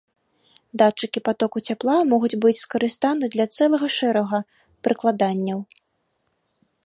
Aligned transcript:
Датчыкі 0.81 1.19
патоку 1.27 1.57
цяпла 1.71 1.97
могуць 2.13 2.39
быць 2.45 2.55
скарыстаны 2.65 3.25
для 3.35 3.45
цэлага 3.57 3.87
шэрага 3.97 4.37
прыкладанняў. 4.87 5.59